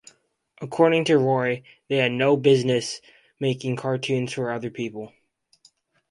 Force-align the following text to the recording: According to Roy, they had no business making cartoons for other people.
According 0.59 1.05
to 1.05 1.19
Roy, 1.19 1.61
they 1.87 1.97
had 1.97 2.11
no 2.11 2.35
business 2.35 3.01
making 3.39 3.75
cartoons 3.75 4.33
for 4.33 4.49
other 4.49 4.71
people. 4.71 5.13